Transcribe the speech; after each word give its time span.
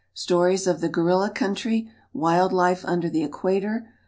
Stories 0.15 0.65
of 0.65 0.81
the 0.81 0.89
Gorilla 0.89 1.29
Country. 1.29 1.87
Wild 2.11 2.51
Life 2.51 2.83
under 2.85 3.07
the 3.07 3.23
Equator. 3.23 3.87